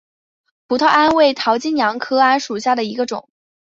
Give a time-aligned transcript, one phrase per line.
[0.67, 3.29] 葡萄桉为桃金娘科桉属下的一个种。